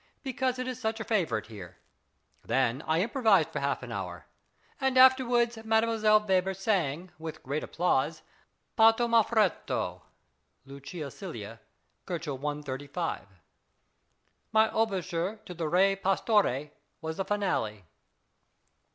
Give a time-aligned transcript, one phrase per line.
[0.23, 1.77] because it is such a favourite here;
[2.43, 4.25] then I improvised for half an hour,
[4.79, 6.27] and afterwards Mdlle.
[6.27, 8.23] Weber sang with great applause
[8.75, 10.01] "Parto m' affretto"
[10.65, 11.59] ("Lucio Silla,"
[12.07, 13.27] 135 K.).
[14.51, 17.85] My overture to the "Re Pastore" was the finale.